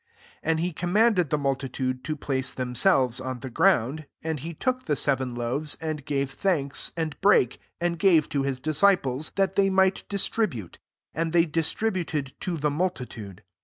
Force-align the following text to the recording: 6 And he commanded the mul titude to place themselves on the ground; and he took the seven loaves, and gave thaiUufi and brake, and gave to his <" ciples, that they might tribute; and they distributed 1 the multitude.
6 0.37 0.39
And 0.41 0.59
he 0.61 0.73
commanded 0.73 1.29
the 1.29 1.37
mul 1.37 1.55
titude 1.55 2.01
to 2.05 2.15
place 2.15 2.51
themselves 2.51 3.21
on 3.21 3.41
the 3.41 3.51
ground; 3.51 4.07
and 4.23 4.39
he 4.39 4.51
took 4.55 4.85
the 4.85 4.95
seven 4.95 5.35
loaves, 5.35 5.77
and 5.79 6.03
gave 6.03 6.35
thaiUufi 6.35 6.91
and 6.97 7.21
brake, 7.21 7.59
and 7.79 7.99
gave 7.99 8.27
to 8.29 8.41
his 8.41 8.59
<" 8.59 8.59
ciples, 8.61 9.31
that 9.35 9.53
they 9.53 9.69
might 9.69 10.03
tribute; 10.09 10.79
and 11.13 11.33
they 11.33 11.45
distributed 11.45 12.33
1 12.43 12.61
the 12.61 12.71
multitude. 12.71 13.43